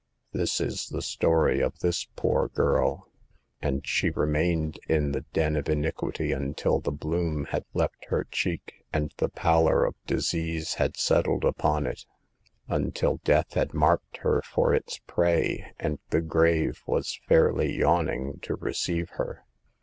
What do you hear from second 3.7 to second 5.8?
she remained in the den of